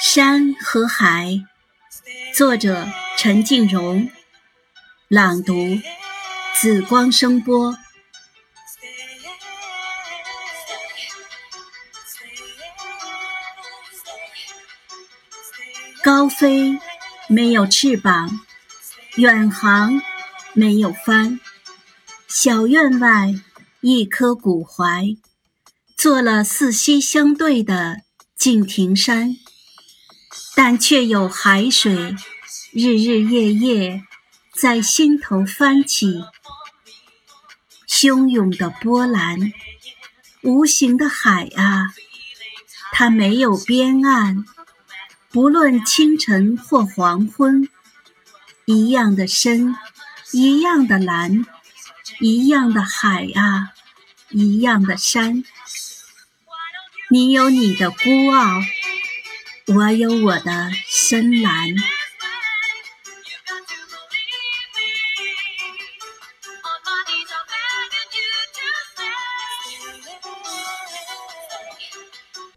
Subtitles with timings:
[0.00, 1.40] 山和海，
[2.34, 4.10] 作者陈静荣，
[5.08, 5.80] 朗读
[6.54, 7.76] 紫光声波。
[16.02, 16.78] 高飞
[17.28, 18.40] 没有翅膀，
[19.16, 20.02] 远航
[20.52, 21.40] 没有帆。
[22.28, 23.34] 小院外
[23.86, 25.18] 一棵古槐，
[25.94, 28.00] 做了四溪相对的
[28.34, 29.36] 敬亭山，
[30.56, 32.16] 但却有海水
[32.72, 34.02] 日日夜夜
[34.54, 36.24] 在心头翻起，
[37.86, 39.52] 汹涌的波澜，
[40.40, 41.92] 无形的海啊，
[42.90, 44.46] 它没有边岸。
[45.30, 47.68] 不论清晨或黄昏，
[48.64, 49.76] 一样的深，
[50.32, 51.44] 一样的蓝，
[52.20, 53.72] 一样的海啊，
[54.30, 55.44] 一样的山。
[57.10, 58.60] 你有你的孤傲，
[59.66, 61.74] 我有我的深蓝。